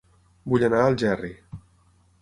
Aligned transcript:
Vull 0.53 0.65
anar 0.69 0.81
a 0.85 0.87
Algerri 0.93 1.33